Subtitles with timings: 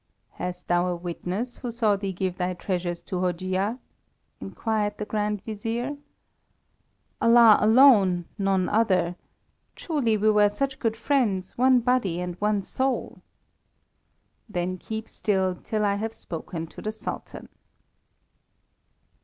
[0.31, 3.77] "Hast thou a witness who saw thee give thy treasures to Hojia?"
[4.39, 5.95] inquired the Grand Vizier.
[7.21, 9.15] "Allah alone, none other.
[9.75, 13.21] Truly we were such good friends, one body and one soul."
[14.49, 17.47] "Then keep still till I have spoken to the Sultan."